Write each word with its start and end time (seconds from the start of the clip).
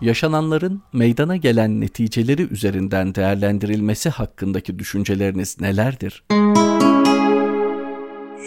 yaşananların 0.00 0.82
meydana 0.92 1.36
gelen 1.36 1.80
neticeleri 1.80 2.52
üzerinden 2.52 3.14
değerlendirilmesi 3.14 4.10
hakkındaki 4.10 4.78
düşünceleriniz 4.78 5.60
nelerdir? 5.60 6.24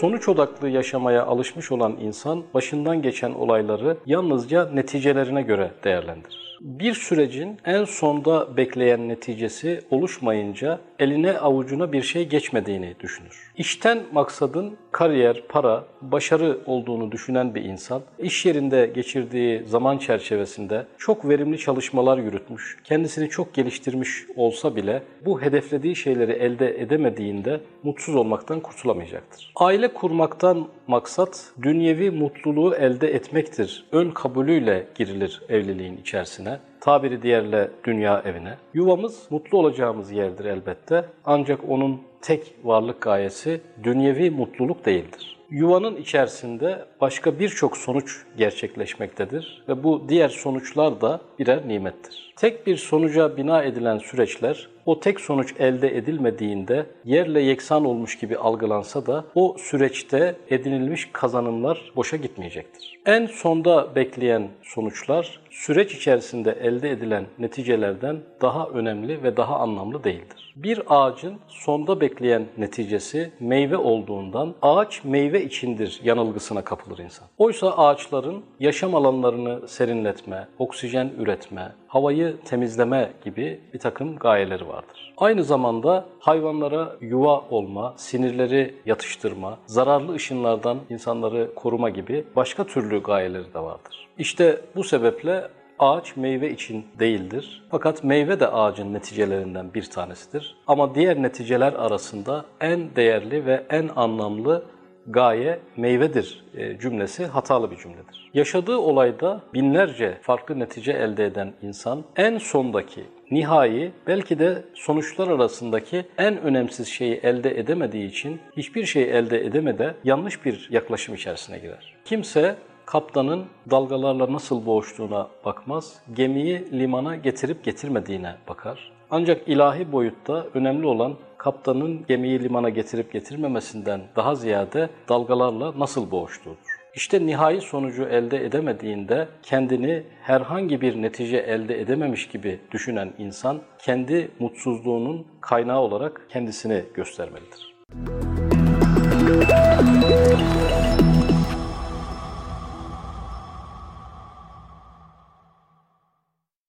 Sonuç 0.00 0.28
odaklı 0.28 0.68
yaşamaya 0.68 1.24
alışmış 1.24 1.72
olan 1.72 1.96
insan 2.00 2.44
başından 2.54 3.02
geçen 3.02 3.30
olayları 3.30 3.96
yalnızca 4.06 4.70
neticelerine 4.70 5.42
göre 5.42 5.70
değerlendirir 5.84 6.51
bir 6.62 6.94
sürecin 6.94 7.56
en 7.64 7.84
sonda 7.84 8.56
bekleyen 8.56 9.08
neticesi 9.08 9.80
oluşmayınca 9.90 10.80
eline 10.98 11.38
avucuna 11.38 11.92
bir 11.92 12.02
şey 12.02 12.28
geçmediğini 12.28 12.94
düşünür. 13.00 13.52
İşten 13.56 14.02
maksadın 14.12 14.76
kariyer, 14.92 15.42
para, 15.48 15.84
başarı 16.02 16.58
olduğunu 16.66 17.12
düşünen 17.12 17.54
bir 17.54 17.64
insan, 17.64 18.02
iş 18.18 18.46
yerinde 18.46 18.86
geçirdiği 18.94 19.62
zaman 19.66 19.98
çerçevesinde 19.98 20.86
çok 20.98 21.28
verimli 21.28 21.58
çalışmalar 21.58 22.18
yürütmüş, 22.18 22.78
kendisini 22.84 23.28
çok 23.28 23.54
geliştirmiş 23.54 24.24
olsa 24.36 24.76
bile 24.76 25.02
bu 25.24 25.42
hedeflediği 25.42 25.96
şeyleri 25.96 26.32
elde 26.32 26.80
edemediğinde 26.80 27.60
mutsuz 27.82 28.14
olmaktan 28.14 28.60
kurtulamayacaktır. 28.60 29.52
Aile 29.56 29.88
kurmaktan 29.88 30.68
maksat 30.86 31.52
dünyevi 31.62 32.10
mutluluğu 32.10 32.74
elde 32.74 33.14
etmektir. 33.14 33.84
Ön 33.92 34.10
kabulüyle 34.10 34.86
girilir 34.94 35.42
evliliğin 35.48 35.96
içerisine 35.96 36.51
tabiri 36.80 37.22
diğerle 37.22 37.70
dünya 37.84 38.22
evine. 38.24 38.54
Yuvamız 38.74 39.26
mutlu 39.30 39.58
olacağımız 39.58 40.12
yerdir 40.12 40.44
elbette. 40.44 41.04
Ancak 41.24 41.60
onun 41.68 42.02
tek 42.22 42.54
varlık 42.64 43.00
gayesi 43.00 43.60
dünyevi 43.82 44.30
mutluluk 44.30 44.86
değildir. 44.86 45.41
Yuvanın 45.52 45.96
içerisinde 45.96 46.84
başka 47.00 47.38
birçok 47.38 47.76
sonuç 47.76 48.22
gerçekleşmektedir 48.36 49.62
ve 49.68 49.84
bu 49.84 50.04
diğer 50.08 50.28
sonuçlar 50.28 51.00
da 51.00 51.20
birer 51.38 51.68
nimettir. 51.68 52.32
Tek 52.36 52.66
bir 52.66 52.76
sonuca 52.76 53.36
bina 53.36 53.62
edilen 53.62 53.98
süreçler 53.98 54.68
o 54.86 55.00
tek 55.00 55.20
sonuç 55.20 55.54
elde 55.58 55.96
edilmediğinde 55.96 56.86
yerle 57.04 57.40
yeksan 57.40 57.84
olmuş 57.84 58.18
gibi 58.18 58.36
algılansa 58.36 59.06
da 59.06 59.24
o 59.34 59.56
süreçte 59.58 60.36
edinilmiş 60.50 61.08
kazanımlar 61.12 61.92
boşa 61.96 62.16
gitmeyecektir. 62.16 63.00
En 63.06 63.26
sonda 63.26 63.94
bekleyen 63.94 64.48
sonuçlar 64.62 65.40
süreç 65.50 65.94
içerisinde 65.94 66.58
elde 66.62 66.90
edilen 66.90 67.24
neticelerden 67.38 68.16
daha 68.40 68.68
önemli 68.68 69.22
ve 69.22 69.36
daha 69.36 69.58
anlamlı 69.58 70.04
değildir. 70.04 70.54
Bir 70.56 70.82
ağacın 70.86 71.34
sonda 71.48 72.00
bekleyen 72.00 72.46
neticesi 72.58 73.32
meyve 73.40 73.76
olduğundan 73.76 74.54
ağaç 74.62 75.04
meyve 75.04 75.41
içindir 75.42 76.00
yanılgısına 76.04 76.64
kapılır 76.64 76.98
insan. 76.98 77.28
Oysa 77.38 77.70
ağaçların 77.70 78.42
yaşam 78.60 78.94
alanlarını 78.94 79.68
serinletme, 79.68 80.48
oksijen 80.58 81.10
üretme, 81.18 81.72
havayı 81.88 82.36
temizleme 82.44 83.12
gibi 83.24 83.60
bir 83.74 83.78
takım 83.78 84.16
gayeleri 84.16 84.68
vardır. 84.68 85.14
Aynı 85.18 85.44
zamanda 85.44 86.06
hayvanlara 86.18 86.96
yuva 87.00 87.40
olma, 87.50 87.94
sinirleri 87.96 88.74
yatıştırma, 88.86 89.58
zararlı 89.66 90.14
ışınlardan 90.14 90.78
insanları 90.90 91.54
koruma 91.54 91.90
gibi 91.90 92.24
başka 92.36 92.64
türlü 92.64 93.02
gayeleri 93.02 93.54
de 93.54 93.58
vardır. 93.58 94.08
İşte 94.18 94.60
bu 94.76 94.84
sebeple 94.84 95.48
ağaç 95.78 96.16
meyve 96.16 96.50
için 96.50 96.86
değildir. 96.98 97.62
Fakat 97.70 98.04
meyve 98.04 98.40
de 98.40 98.48
ağacın 98.48 98.94
neticelerinden 98.94 99.74
bir 99.74 99.84
tanesidir. 99.84 100.56
Ama 100.66 100.94
diğer 100.94 101.22
neticeler 101.22 101.72
arasında 101.72 102.44
en 102.60 102.96
değerli 102.96 103.46
ve 103.46 103.66
en 103.70 103.90
anlamlı 103.96 104.64
gaye 105.06 105.58
meyvedir 105.76 106.44
e, 106.54 106.78
cümlesi 106.78 107.26
hatalı 107.26 107.70
bir 107.70 107.76
cümledir. 107.76 108.30
Yaşadığı 108.34 108.76
olayda 108.76 109.40
binlerce 109.54 110.18
farklı 110.22 110.58
netice 110.58 110.92
elde 110.92 111.26
eden 111.26 111.52
insan 111.62 112.04
en 112.16 112.38
sondaki 112.38 113.04
nihai 113.30 113.92
belki 114.06 114.38
de 114.38 114.62
sonuçlar 114.74 115.28
arasındaki 115.28 116.04
en 116.18 116.42
önemsiz 116.42 116.88
şeyi 116.88 117.14
elde 117.14 117.58
edemediği 117.58 118.08
için 118.08 118.40
hiçbir 118.56 118.84
şey 118.84 119.02
elde 119.02 119.44
edemede 119.46 119.94
yanlış 120.04 120.44
bir 120.44 120.68
yaklaşım 120.70 121.14
içerisine 121.14 121.58
girer. 121.58 121.94
Kimse 122.04 122.56
kaptanın 122.86 123.44
dalgalarla 123.70 124.32
nasıl 124.32 124.66
boğuştuğuna 124.66 125.28
bakmaz, 125.44 126.02
gemiyi 126.14 126.68
limana 126.72 127.16
getirip 127.16 127.64
getirmediğine 127.64 128.34
bakar. 128.48 128.92
Ancak 129.10 129.48
ilahi 129.48 129.92
boyutta 129.92 130.46
önemli 130.54 130.86
olan 130.86 131.14
kaptanın 131.42 132.06
gemiyi 132.08 132.42
limana 132.42 132.68
getirip 132.68 133.12
getirmemesinden 133.12 134.00
daha 134.16 134.34
ziyade 134.34 134.88
dalgalarla 135.08 135.78
nasıl 135.78 136.10
boğuştuğudur. 136.10 136.82
İşte 136.94 137.26
nihai 137.26 137.60
sonucu 137.60 138.04
elde 138.04 138.44
edemediğinde 138.44 139.28
kendini 139.42 140.02
herhangi 140.22 140.80
bir 140.80 141.02
netice 141.02 141.36
elde 141.36 141.80
edememiş 141.80 142.28
gibi 142.28 142.60
düşünen 142.72 143.12
insan 143.18 143.60
kendi 143.78 144.30
mutsuzluğunun 144.38 145.26
kaynağı 145.40 145.80
olarak 145.80 146.26
kendisini 146.28 146.84
göstermelidir. 146.94 147.74